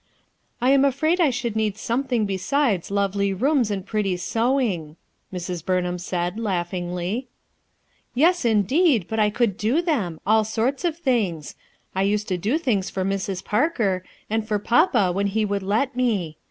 [0.59, 4.95] "I am afraid I should need something besides lovely rooms and pretty sewing/
[5.29, 7.27] 1 Mrs, Bumham said laughingly."
[8.15, 9.05] Yes, indeed!
[9.07, 11.53] but I could do them; all sorts of tilings.
[11.93, 15.95] I used to do things for Mrs, Parker, and for papa when he would let
[15.95, 16.39] me.